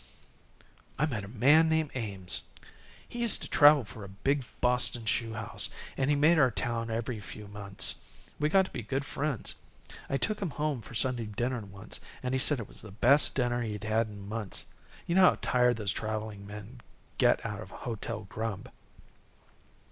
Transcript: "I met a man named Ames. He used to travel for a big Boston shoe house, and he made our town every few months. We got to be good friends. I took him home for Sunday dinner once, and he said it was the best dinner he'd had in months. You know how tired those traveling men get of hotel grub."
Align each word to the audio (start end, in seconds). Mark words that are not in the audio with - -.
"I 0.97 1.05
met 1.05 1.23
a 1.23 1.27
man 1.27 1.69
named 1.69 1.91
Ames. 1.93 2.45
He 3.07 3.19
used 3.21 3.43
to 3.43 3.47
travel 3.47 3.83
for 3.83 4.03
a 4.03 4.09
big 4.09 4.45
Boston 4.59 5.05
shoe 5.05 5.35
house, 5.35 5.69
and 5.95 6.09
he 6.09 6.15
made 6.15 6.39
our 6.39 6.49
town 6.49 6.89
every 6.89 7.19
few 7.19 7.47
months. 7.47 7.93
We 8.39 8.49
got 8.49 8.65
to 8.65 8.71
be 8.71 8.81
good 8.81 9.05
friends. 9.05 9.53
I 10.09 10.17
took 10.17 10.41
him 10.41 10.49
home 10.49 10.81
for 10.81 10.95
Sunday 10.95 11.25
dinner 11.25 11.59
once, 11.63 11.99
and 12.23 12.33
he 12.33 12.39
said 12.39 12.59
it 12.59 12.67
was 12.67 12.81
the 12.81 12.89
best 12.89 13.35
dinner 13.35 13.61
he'd 13.61 13.83
had 13.83 14.07
in 14.07 14.27
months. 14.27 14.65
You 15.05 15.13
know 15.13 15.21
how 15.21 15.37
tired 15.39 15.77
those 15.77 15.93
traveling 15.93 16.47
men 16.47 16.81
get 17.19 17.39
of 17.45 17.69
hotel 17.69 18.25
grub." 18.27 18.71